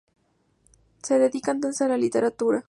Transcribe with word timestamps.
Se 1.03 1.19
dedica 1.19 1.51
entonces 1.51 1.81
a 1.81 1.87
la 1.89 1.95
literatura. 1.97 2.59